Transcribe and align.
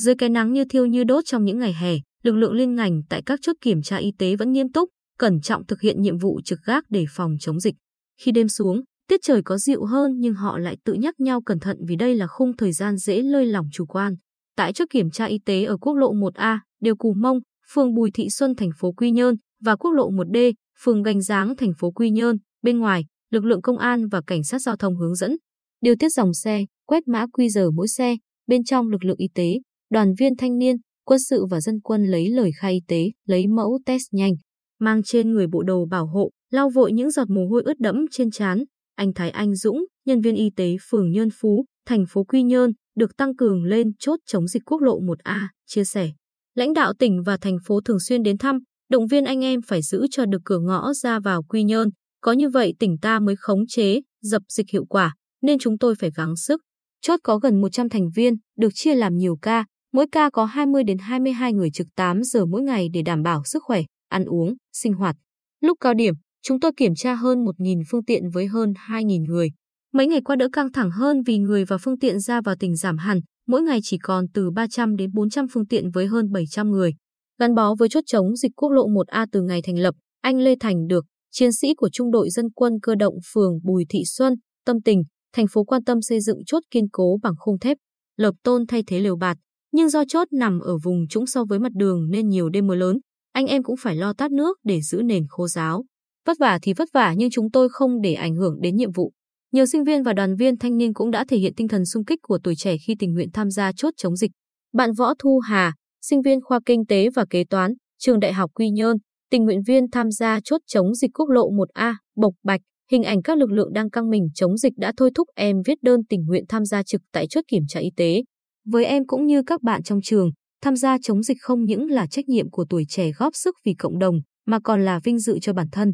Dưới 0.00 0.14
cái 0.14 0.28
nắng 0.28 0.52
như 0.52 0.64
thiêu 0.64 0.86
như 0.86 1.04
đốt 1.04 1.24
trong 1.26 1.44
những 1.44 1.58
ngày 1.58 1.72
hè, 1.80 1.94
lực 2.22 2.36
lượng 2.36 2.52
liên 2.52 2.74
ngành 2.74 3.02
tại 3.08 3.22
các 3.26 3.38
chốt 3.42 3.56
kiểm 3.60 3.82
tra 3.82 3.96
y 3.96 4.12
tế 4.18 4.36
vẫn 4.36 4.52
nghiêm 4.52 4.72
túc, 4.72 4.88
cẩn 5.18 5.40
trọng 5.40 5.66
thực 5.66 5.80
hiện 5.80 6.02
nhiệm 6.02 6.18
vụ 6.18 6.40
trực 6.44 6.58
gác 6.66 6.84
để 6.88 7.04
phòng 7.10 7.36
chống 7.40 7.60
dịch. 7.60 7.74
Khi 8.20 8.32
đêm 8.32 8.48
xuống, 8.48 8.82
tiết 9.08 9.20
trời 9.22 9.42
có 9.42 9.58
dịu 9.58 9.84
hơn 9.84 10.12
nhưng 10.18 10.34
họ 10.34 10.58
lại 10.58 10.76
tự 10.84 10.92
nhắc 10.92 11.20
nhau 11.20 11.42
cẩn 11.42 11.58
thận 11.58 11.76
vì 11.88 11.96
đây 11.96 12.14
là 12.14 12.26
khung 12.26 12.56
thời 12.56 12.72
gian 12.72 12.96
dễ 12.96 13.22
lơi 13.22 13.46
lỏng 13.46 13.66
chủ 13.72 13.86
quan. 13.86 14.14
Tại 14.56 14.72
chốt 14.72 14.84
kiểm 14.90 15.10
tra 15.10 15.24
y 15.24 15.38
tế 15.44 15.64
ở 15.64 15.76
quốc 15.76 15.94
lộ 15.94 16.12
1A, 16.14 16.58
Điều 16.80 16.96
Cù 16.96 17.14
Mông, 17.14 17.38
phường 17.72 17.94
Bùi 17.94 18.10
Thị 18.10 18.30
Xuân 18.30 18.54
thành 18.56 18.70
phố 18.78 18.92
Quy 18.92 19.10
Nhơn 19.10 19.34
và 19.62 19.76
quốc 19.76 19.90
lộ 19.90 20.10
1D, 20.10 20.52
phường 20.82 21.02
Gành 21.02 21.22
Giáng 21.22 21.56
thành 21.56 21.72
phố 21.78 21.90
Quy 21.90 22.10
Nhơn, 22.10 22.36
bên 22.62 22.78
ngoài, 22.78 23.04
lực 23.30 23.44
lượng 23.44 23.62
công 23.62 23.78
an 23.78 24.08
và 24.08 24.20
cảnh 24.26 24.44
sát 24.44 24.58
giao 24.58 24.76
thông 24.76 24.96
hướng 24.96 25.14
dẫn 25.14 25.36
điều 25.80 25.94
tiết 25.98 26.08
dòng 26.08 26.34
xe, 26.34 26.64
quét 26.86 27.08
mã 27.08 27.26
qr 27.32 27.72
mỗi 27.74 27.88
xe, 27.88 28.16
bên 28.46 28.64
trong 28.64 28.88
lực 28.88 29.04
lượng 29.04 29.16
y 29.18 29.28
tế, 29.34 29.60
đoàn 29.90 30.14
viên 30.18 30.36
thanh 30.36 30.58
niên, 30.58 30.76
quân 31.04 31.18
sự 31.20 31.46
và 31.46 31.60
dân 31.60 31.80
quân 31.80 32.04
lấy 32.04 32.28
lời 32.28 32.50
khai 32.56 32.72
y 32.72 32.80
tế, 32.88 33.10
lấy 33.26 33.46
mẫu 33.46 33.80
test 33.86 34.02
nhanh, 34.12 34.32
mang 34.80 35.02
trên 35.02 35.32
người 35.32 35.46
bộ 35.46 35.62
đồ 35.62 35.86
bảo 35.86 36.06
hộ, 36.06 36.30
lau 36.50 36.70
vội 36.70 36.92
những 36.92 37.10
giọt 37.10 37.30
mồ 37.30 37.46
hôi 37.50 37.62
ướt 37.64 37.78
đẫm 37.78 38.04
trên 38.10 38.30
trán. 38.30 38.64
Anh 38.96 39.14
Thái 39.14 39.30
Anh 39.30 39.54
Dũng, 39.54 39.84
nhân 40.06 40.20
viên 40.20 40.34
y 40.34 40.50
tế 40.56 40.76
phường 40.90 41.10
Nhơn 41.10 41.28
Phú, 41.40 41.64
thành 41.86 42.04
phố 42.08 42.24
Quy 42.24 42.42
Nhơn, 42.42 42.72
được 42.96 43.16
tăng 43.16 43.36
cường 43.36 43.64
lên 43.64 43.92
chốt 43.98 44.16
chống 44.26 44.48
dịch 44.48 44.62
quốc 44.66 44.80
lộ 44.80 45.00
1A, 45.00 45.46
chia 45.66 45.84
sẻ. 45.84 46.10
Lãnh 46.54 46.72
đạo 46.72 46.92
tỉnh 46.98 47.22
và 47.22 47.36
thành 47.36 47.56
phố 47.64 47.80
thường 47.80 48.00
xuyên 48.00 48.22
đến 48.22 48.38
thăm, 48.38 48.58
động 48.90 49.06
viên 49.06 49.24
anh 49.24 49.44
em 49.44 49.60
phải 49.66 49.82
giữ 49.82 50.06
cho 50.10 50.26
được 50.26 50.40
cửa 50.44 50.58
ngõ 50.58 50.92
ra 50.92 51.20
vào 51.20 51.42
Quy 51.42 51.62
Nhơn, 51.64 51.88
có 52.20 52.32
như 52.32 52.48
vậy 52.48 52.74
tỉnh 52.78 52.98
ta 53.02 53.20
mới 53.20 53.34
khống 53.38 53.66
chế, 53.66 54.00
dập 54.22 54.42
dịch 54.48 54.70
hiệu 54.72 54.84
quả, 54.84 55.14
nên 55.42 55.58
chúng 55.58 55.78
tôi 55.78 55.94
phải 55.94 56.10
gắng 56.16 56.36
sức. 56.36 56.60
Chốt 57.02 57.20
có 57.22 57.38
gần 57.38 57.60
100 57.60 57.88
thành 57.88 58.08
viên, 58.14 58.34
được 58.58 58.68
chia 58.74 58.94
làm 58.94 59.16
nhiều 59.16 59.38
ca, 59.42 59.64
mỗi 59.92 60.06
ca 60.12 60.30
có 60.30 60.44
20 60.44 60.84
đến 60.84 60.98
22 60.98 61.52
người 61.52 61.70
trực 61.70 61.86
8 61.96 62.22
giờ 62.22 62.46
mỗi 62.46 62.62
ngày 62.62 62.88
để 62.92 63.02
đảm 63.02 63.22
bảo 63.22 63.44
sức 63.44 63.62
khỏe, 63.64 63.82
ăn 64.08 64.24
uống, 64.24 64.54
sinh 64.72 64.92
hoạt. 64.92 65.16
Lúc 65.60 65.78
cao 65.80 65.94
điểm, 65.94 66.14
chúng 66.42 66.60
tôi 66.60 66.72
kiểm 66.76 66.94
tra 66.94 67.14
hơn 67.14 67.44
1.000 67.44 67.82
phương 67.90 68.04
tiện 68.04 68.30
với 68.30 68.46
hơn 68.46 68.72
2.000 68.88 69.24
người. 69.24 69.50
Mấy 69.92 70.06
ngày 70.06 70.20
qua 70.24 70.36
đỡ 70.36 70.48
căng 70.52 70.72
thẳng 70.72 70.90
hơn 70.90 71.22
vì 71.26 71.38
người 71.38 71.64
và 71.64 71.78
phương 71.78 71.98
tiện 71.98 72.20
ra 72.20 72.40
vào 72.40 72.56
tỉnh 72.56 72.76
giảm 72.76 72.98
hẳn, 72.98 73.20
mỗi 73.46 73.62
ngày 73.62 73.80
chỉ 73.82 73.98
còn 73.98 74.24
từ 74.34 74.50
300 74.50 74.96
đến 74.96 75.10
400 75.14 75.46
phương 75.52 75.66
tiện 75.66 75.90
với 75.90 76.06
hơn 76.06 76.32
700 76.32 76.70
người. 76.70 76.92
Gắn 77.38 77.54
bó 77.54 77.74
với 77.78 77.88
chốt 77.88 78.04
chống 78.06 78.36
dịch 78.36 78.52
quốc 78.56 78.72
lộ 78.72 78.88
1A 78.88 79.26
từ 79.32 79.42
ngày 79.42 79.60
thành 79.62 79.78
lập, 79.78 79.94
anh 80.20 80.38
Lê 80.38 80.54
Thành 80.60 80.86
được, 80.86 81.04
chiến 81.30 81.52
sĩ 81.52 81.74
của 81.74 81.88
Trung 81.92 82.10
đội 82.10 82.30
Dân 82.30 82.50
quân 82.54 82.72
cơ 82.82 82.94
động 82.94 83.14
phường 83.32 83.58
Bùi 83.62 83.84
Thị 83.88 84.02
Xuân, 84.06 84.34
tâm 84.64 84.82
tình, 84.82 85.02
thành 85.32 85.46
phố 85.50 85.64
quan 85.64 85.84
tâm 85.84 86.02
xây 86.02 86.20
dựng 86.20 86.38
chốt 86.46 86.60
kiên 86.70 86.84
cố 86.92 87.18
bằng 87.22 87.34
khung 87.38 87.58
thép, 87.58 87.76
lợp 88.16 88.34
tôn 88.42 88.66
thay 88.66 88.82
thế 88.86 89.00
lều 89.00 89.16
bạt. 89.16 89.36
Nhưng 89.72 89.88
do 89.88 90.04
chốt 90.08 90.28
nằm 90.32 90.60
ở 90.60 90.78
vùng 90.78 91.08
trũng 91.08 91.26
so 91.26 91.44
với 91.44 91.58
mặt 91.58 91.72
đường 91.74 92.10
nên 92.10 92.28
nhiều 92.28 92.48
đêm 92.48 92.66
mưa 92.66 92.74
lớn, 92.74 92.98
anh 93.32 93.46
em 93.46 93.62
cũng 93.62 93.76
phải 93.76 93.96
lo 93.96 94.12
tát 94.12 94.30
nước 94.30 94.58
để 94.64 94.80
giữ 94.80 95.02
nền 95.04 95.24
khô 95.28 95.48
ráo. 95.48 95.84
Vất 96.26 96.36
vả 96.40 96.58
thì 96.62 96.72
vất 96.72 96.88
vả 96.92 97.14
nhưng 97.16 97.30
chúng 97.30 97.50
tôi 97.50 97.68
không 97.68 98.00
để 98.00 98.14
ảnh 98.14 98.34
hưởng 98.34 98.60
đến 98.60 98.76
nhiệm 98.76 98.92
vụ. 98.92 99.12
Nhiều 99.52 99.66
sinh 99.66 99.84
viên 99.84 100.02
và 100.02 100.12
đoàn 100.12 100.36
viên 100.36 100.58
thanh 100.58 100.76
niên 100.76 100.94
cũng 100.94 101.10
đã 101.10 101.24
thể 101.28 101.36
hiện 101.36 101.54
tinh 101.56 101.68
thần 101.68 101.86
sung 101.86 102.04
kích 102.04 102.18
của 102.22 102.38
tuổi 102.44 102.54
trẻ 102.56 102.76
khi 102.86 102.94
tình 102.98 103.14
nguyện 103.14 103.28
tham 103.32 103.50
gia 103.50 103.72
chốt 103.76 103.94
chống 103.96 104.16
dịch. 104.16 104.30
Bạn 104.72 104.92
Võ 104.92 105.14
Thu 105.18 105.38
Hà, 105.38 105.74
sinh 106.02 106.22
viên 106.22 106.40
khoa 106.40 106.60
kinh 106.66 106.86
tế 106.86 107.08
và 107.14 107.24
kế 107.30 107.44
toán, 107.44 107.72
trường 107.98 108.20
Đại 108.20 108.32
học 108.32 108.50
Quy 108.54 108.70
Nhơn, 108.70 108.96
tình 109.30 109.44
nguyện 109.44 109.62
viên 109.66 109.90
tham 109.90 110.10
gia 110.10 110.40
chốt 110.44 110.60
chống 110.66 110.94
dịch 110.94 111.10
quốc 111.14 111.28
lộ 111.28 111.50
1A, 111.50 111.94
Bộc 112.16 112.34
Bạch, 112.44 112.60
Hình 112.90 113.02
ảnh 113.02 113.22
các 113.22 113.38
lực 113.38 113.50
lượng 113.50 113.72
đang 113.72 113.90
căng 113.90 114.10
mình 114.10 114.28
chống 114.34 114.56
dịch 114.56 114.72
đã 114.76 114.92
thôi 114.96 115.10
thúc 115.14 115.28
em 115.34 115.56
viết 115.66 115.78
đơn 115.82 116.00
tình 116.08 116.24
nguyện 116.26 116.44
tham 116.48 116.64
gia 116.64 116.82
trực 116.82 117.00
tại 117.12 117.26
chốt 117.30 117.44
kiểm 117.48 117.62
tra 117.68 117.80
y 117.80 117.90
tế. 117.96 118.22
Với 118.70 118.84
em 118.84 119.06
cũng 119.06 119.26
như 119.26 119.42
các 119.42 119.62
bạn 119.62 119.82
trong 119.82 120.00
trường, 120.02 120.30
tham 120.62 120.76
gia 120.76 120.98
chống 120.98 121.22
dịch 121.22 121.36
không 121.40 121.64
những 121.64 121.90
là 121.90 122.06
trách 122.06 122.28
nhiệm 122.28 122.50
của 122.50 122.64
tuổi 122.70 122.84
trẻ 122.88 123.10
góp 123.12 123.36
sức 123.36 123.56
vì 123.64 123.74
cộng 123.74 123.98
đồng, 123.98 124.20
mà 124.46 124.60
còn 124.60 124.84
là 124.84 125.00
vinh 125.04 125.18
dự 125.18 125.38
cho 125.38 125.52
bản 125.52 125.66
thân. 125.72 125.92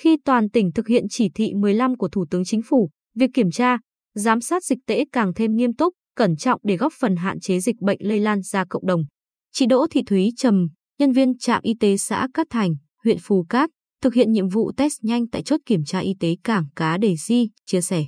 Khi 0.00 0.16
toàn 0.24 0.50
tỉnh 0.50 0.72
thực 0.72 0.88
hiện 0.88 1.04
chỉ 1.10 1.30
thị 1.34 1.52
15 1.54 1.96
của 1.96 2.08
Thủ 2.08 2.26
tướng 2.30 2.44
Chính 2.44 2.62
phủ, 2.62 2.90
việc 3.14 3.30
kiểm 3.34 3.50
tra, 3.50 3.78
giám 4.14 4.40
sát 4.40 4.64
dịch 4.64 4.78
tễ 4.86 5.04
càng 5.12 5.34
thêm 5.34 5.56
nghiêm 5.56 5.74
túc, 5.74 5.94
cẩn 6.16 6.36
trọng 6.36 6.60
để 6.64 6.76
góp 6.76 6.92
phần 7.00 7.16
hạn 7.16 7.40
chế 7.40 7.60
dịch 7.60 7.80
bệnh 7.80 7.98
lây 8.00 8.20
lan 8.20 8.42
ra 8.42 8.64
cộng 8.64 8.86
đồng. 8.86 9.02
Chị 9.52 9.66
Đỗ 9.66 9.86
Thị 9.90 10.02
Thúy 10.06 10.32
Trầm, 10.36 10.68
nhân 10.98 11.12
viên 11.12 11.38
trạm 11.38 11.62
y 11.62 11.74
tế 11.80 11.96
xã 11.96 12.28
Cát 12.34 12.46
Thành, 12.50 12.74
huyện 13.04 13.18
Phù 13.20 13.46
Cát, 13.48 13.70
thực 14.02 14.14
hiện 14.14 14.32
nhiệm 14.32 14.48
vụ 14.48 14.72
test 14.76 14.94
nhanh 15.02 15.28
tại 15.28 15.42
chốt 15.42 15.60
kiểm 15.66 15.84
tra 15.84 15.98
y 15.98 16.14
tế 16.20 16.36
cảng 16.44 16.64
cá 16.76 16.98
Đề 16.98 17.16
Di, 17.16 17.48
chia 17.66 17.80
sẻ. 17.80 18.04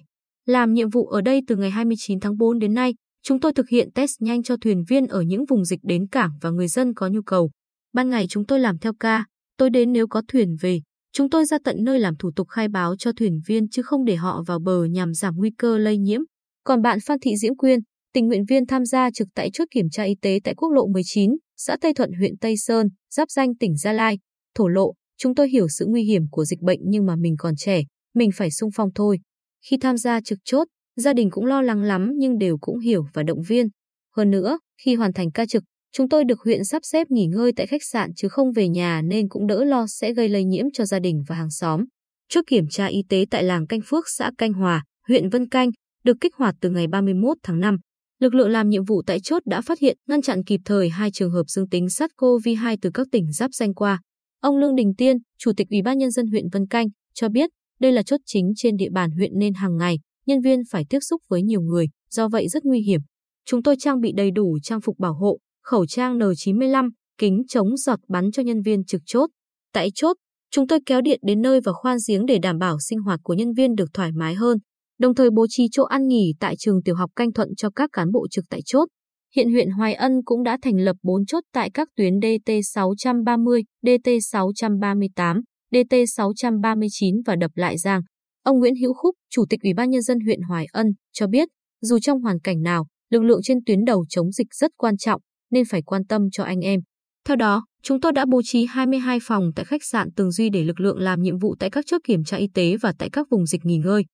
Làm 0.47 0.73
nhiệm 0.73 0.91
vụ 0.91 1.07
ở 1.07 1.21
đây 1.21 1.41
từ 1.47 1.57
ngày 1.57 1.71
29 1.71 2.21
tháng 2.21 2.37
4 2.39 2.59
đến 2.59 2.75
nay, 2.75 2.95
chúng 3.23 3.41
tôi 3.41 3.53
thực 3.53 3.69
hiện 3.69 3.91
test 3.95 4.11
nhanh 4.21 4.43
cho 4.43 4.57
thuyền 4.57 4.85
viên 4.89 5.07
ở 5.07 5.23
những 5.23 5.45
vùng 5.45 5.65
dịch 5.65 5.81
đến 5.83 6.09
cảng 6.09 6.31
và 6.41 6.51
người 6.51 6.69
dân 6.69 6.95
có 6.95 7.09
nhu 7.09 7.23
cầu. 7.23 7.51
Ban 7.93 8.11
ngày 8.11 8.27
chúng 8.29 8.47
tôi 8.47 8.61
làm 8.61 8.79
theo 8.79 8.93
ca, 9.01 9.25
tôi 9.57 9.71
đến 9.71 9.93
nếu 9.93 10.07
có 10.09 10.23
thuyền 10.29 10.57
về, 10.61 10.81
chúng 11.13 11.31
tôi 11.31 11.45
ra 11.45 11.59
tận 11.65 11.77
nơi 11.81 11.99
làm 11.99 12.17
thủ 12.17 12.31
tục 12.37 12.49
khai 12.49 12.69
báo 12.69 12.97
cho 12.97 13.13
thuyền 13.13 13.41
viên 13.47 13.69
chứ 13.69 13.83
không 13.83 14.05
để 14.05 14.17
họ 14.17 14.43
vào 14.47 14.59
bờ 14.59 14.85
nhằm 14.85 15.15
giảm 15.15 15.35
nguy 15.37 15.51
cơ 15.59 15.79
lây 15.79 15.99
nhiễm. 15.99 16.21
Còn 16.65 16.83
bạn 16.83 16.99
Phan 17.01 17.19
Thị 17.21 17.37
Diễm 17.37 17.57
Quyên, 17.57 17.81
tình 18.13 18.27
nguyện 18.27 18.45
viên 18.49 18.67
tham 18.67 18.85
gia 18.85 19.11
trực 19.11 19.29
tại 19.35 19.51
chốt 19.53 19.65
kiểm 19.71 19.87
tra 19.91 20.03
y 20.03 20.15
tế 20.23 20.41
tại 20.45 20.55
quốc 20.55 20.73
lộ 20.73 20.87
19, 20.87 21.31
xã 21.57 21.77
Tây 21.81 21.95
Thuận 21.95 22.13
huyện 22.13 22.37
Tây 22.37 22.55
Sơn, 22.57 22.89
giáp 23.11 23.31
danh 23.31 23.55
tỉnh 23.55 23.77
Gia 23.77 23.93
Lai, 23.93 24.19
thổ 24.55 24.69
lộ, 24.69 24.95
Chúng 25.23 25.35
tôi 25.35 25.49
hiểu 25.49 25.69
sự 25.69 25.87
nguy 25.89 26.03
hiểm 26.03 26.23
của 26.31 26.45
dịch 26.45 26.61
bệnh 26.61 26.79
nhưng 26.83 27.07
mà 27.07 27.17
mình 27.17 27.35
còn 27.39 27.57
trẻ, 27.57 27.83
mình 28.15 28.31
phải 28.35 28.51
sung 28.51 28.71
phong 28.75 28.89
thôi. 28.95 29.19
Khi 29.67 29.77
tham 29.81 29.97
gia 29.97 30.21
trực 30.21 30.39
chốt, 30.45 30.69
gia 31.01 31.13
đình 31.13 31.31
cũng 31.31 31.47
lo 31.47 31.63
lắng 31.63 31.83
lắm 31.83 32.13
nhưng 32.17 32.39
đều 32.39 32.59
cũng 32.61 32.79
hiểu 32.79 33.05
và 33.15 33.23
động 33.23 33.43
viên. 33.43 33.69
Hơn 34.17 34.31
nữa, 34.31 34.59
khi 34.85 34.95
hoàn 34.95 35.13
thành 35.13 35.31
ca 35.31 35.47
trực, 35.47 35.63
chúng 35.93 36.09
tôi 36.09 36.25
được 36.25 36.41
huyện 36.45 36.65
sắp 36.65 36.83
xếp 36.85 37.07
nghỉ 37.11 37.27
ngơi 37.27 37.53
tại 37.57 37.67
khách 37.67 37.85
sạn 37.85 38.11
chứ 38.17 38.29
không 38.29 38.53
về 38.53 38.69
nhà 38.69 39.03
nên 39.03 39.29
cũng 39.29 39.47
đỡ 39.47 39.65
lo 39.65 39.87
sẽ 39.87 40.13
gây 40.13 40.29
lây 40.29 40.45
nhiễm 40.45 40.65
cho 40.73 40.85
gia 40.85 40.99
đình 40.99 41.23
và 41.29 41.35
hàng 41.35 41.51
xóm. 41.51 41.85
Chốt 42.29 42.45
kiểm 42.47 42.65
tra 42.71 42.87
y 42.87 43.03
tế 43.09 43.25
tại 43.31 43.43
làng 43.43 43.67
Canh 43.67 43.81
Phước, 43.85 44.05
xã 44.09 44.31
Canh 44.39 44.53
Hòa, 44.53 44.85
huyện 45.09 45.29
Vân 45.29 45.49
Canh, 45.49 45.71
được 46.05 46.17
kích 46.21 46.35
hoạt 46.35 46.55
từ 46.61 46.71
ngày 46.71 46.87
31 46.87 47.37
tháng 47.43 47.61
5. 47.61 47.77
Lực 48.21 48.35
lượng 48.35 48.51
làm 48.51 48.69
nhiệm 48.69 48.85
vụ 48.85 49.03
tại 49.07 49.21
chốt 49.21 49.43
đã 49.47 49.61
phát 49.61 49.79
hiện, 49.79 49.97
ngăn 50.09 50.23
chặn 50.23 50.45
kịp 50.45 50.61
thời 50.65 50.89
hai 50.89 51.11
trường 51.11 51.31
hợp 51.31 51.45
dương 51.47 51.69
tính 51.69 51.87
SARS-CoV-2 51.87 52.77
từ 52.83 52.91
các 52.95 53.07
tỉnh 53.13 53.33
giáp 53.33 53.51
danh 53.55 53.75
qua. 53.75 54.01
Ông 54.41 54.57
Lương 54.57 54.75
Đình 54.75 54.93
Tiên, 54.99 55.17
Chủ 55.39 55.53
tịch 55.57 55.67
Ủy 55.71 55.83
ban 55.83 55.99
Nhân 55.99 56.11
dân 56.11 56.27
huyện 56.27 56.49
Vân 56.53 56.67
Canh, 56.67 56.87
cho 57.15 57.29
biết 57.29 57.51
đây 57.81 57.93
là 57.93 58.03
chốt 58.03 58.21
chính 58.27 58.53
trên 58.57 58.77
địa 58.77 58.91
bàn 58.93 59.11
huyện 59.11 59.31
nên 59.39 59.55
hàng 59.55 59.77
ngày, 59.77 59.99
nhân 60.31 60.41
viên 60.41 60.61
phải 60.71 60.85
tiếp 60.91 60.99
xúc 61.01 61.23
với 61.29 61.43
nhiều 61.43 61.61
người, 61.61 61.87
do 62.11 62.29
vậy 62.29 62.49
rất 62.49 62.65
nguy 62.65 62.81
hiểm. 62.81 63.01
Chúng 63.47 63.63
tôi 63.63 63.77
trang 63.79 64.01
bị 64.01 64.13
đầy 64.17 64.31
đủ 64.31 64.59
trang 64.63 64.81
phục 64.81 64.99
bảo 64.99 65.15
hộ, 65.15 65.39
khẩu 65.63 65.87
trang 65.87 66.19
N95, 66.19 66.91
kính 67.19 67.43
chống 67.49 67.77
giọt 67.77 67.99
bắn 68.09 68.31
cho 68.31 68.43
nhân 68.43 68.63
viên 68.63 68.85
trực 68.85 69.03
chốt. 69.07 69.31
Tại 69.73 69.89
chốt, 69.95 70.17
chúng 70.51 70.67
tôi 70.67 70.79
kéo 70.87 71.01
điện 71.01 71.21
đến 71.23 71.43
nơi 71.43 71.61
và 71.65 71.73
khoan 71.73 71.97
giếng 72.09 72.27
để 72.27 72.39
đảm 72.39 72.59
bảo 72.59 72.77
sinh 72.89 72.99
hoạt 72.99 73.21
của 73.23 73.35
nhân 73.35 73.53
viên 73.53 73.75
được 73.75 73.89
thoải 73.95 74.13
mái 74.13 74.35
hơn, 74.35 74.59
đồng 74.99 75.15
thời 75.15 75.31
bố 75.31 75.47
trí 75.49 75.69
chỗ 75.73 75.85
ăn 75.85 76.07
nghỉ 76.07 76.35
tại 76.41 76.55
trường 76.59 76.83
tiểu 76.83 76.95
học 76.95 77.11
Canh 77.17 77.33
Thuận 77.33 77.49
cho 77.57 77.71
các 77.71 77.91
cán 77.93 78.13
bộ 78.13 78.27
trực 78.31 78.45
tại 78.51 78.61
chốt. 78.65 78.89
Hiện 79.37 79.51
huyện 79.51 79.71
Hoài 79.71 79.95
Ân 79.95 80.13
cũng 80.25 80.43
đã 80.43 80.59
thành 80.63 80.77
lập 80.77 80.97
4 81.03 81.27
chốt 81.27 81.45
tại 81.53 81.71
các 81.75 81.89
tuyến 81.97 82.15
DT630, 82.15 83.63
DT638, 83.87 85.41
DT639 85.73 87.23
và 87.27 87.37
đập 87.37 87.51
lại 87.55 87.79
Giang. 87.79 88.01
Ông 88.43 88.59
Nguyễn 88.59 88.75
Hữu 88.77 88.95
Khúc, 88.95 89.15
Chủ 89.31 89.45
tịch 89.51 89.61
Ủy 89.63 89.75
ban 89.75 89.91
Nhân 89.91 90.03
dân 90.03 90.21
huyện 90.21 90.41
Hoài 90.43 90.67
Ân, 90.73 90.87
cho 91.13 91.27
biết, 91.27 91.49
dù 91.81 91.99
trong 91.99 92.21
hoàn 92.21 92.41
cảnh 92.41 92.63
nào, 92.63 92.87
lực 93.11 93.23
lượng 93.23 93.41
trên 93.43 93.59
tuyến 93.67 93.85
đầu 93.85 94.05
chống 94.09 94.33
dịch 94.33 94.55
rất 94.55 94.71
quan 94.77 94.97
trọng, 94.97 95.21
nên 95.51 95.65
phải 95.71 95.83
quan 95.83 96.05
tâm 96.05 96.23
cho 96.33 96.45
anh 96.45 96.61
em. 96.61 96.81
Theo 97.29 97.37
đó, 97.37 97.67
chúng 97.83 98.01
tôi 98.01 98.13
đã 98.13 98.25
bố 98.31 98.41
trí 98.45 98.67
22 98.67 99.19
phòng 99.23 99.51
tại 99.57 99.65
khách 99.65 99.85
sạn 99.85 100.13
Tường 100.17 100.31
Duy 100.31 100.51
để 100.51 100.65
lực 100.65 100.81
lượng 100.81 100.99
làm 100.99 101.23
nhiệm 101.23 101.39
vụ 101.39 101.55
tại 101.59 101.71
các 101.71 101.85
chốt 101.87 101.99
kiểm 102.05 102.25
tra 102.25 102.37
y 102.37 102.49
tế 102.55 102.77
và 102.77 102.93
tại 102.99 103.09
các 103.13 103.27
vùng 103.31 103.47
dịch 103.47 103.65
nghỉ 103.65 103.79
ngơi. 103.79 104.05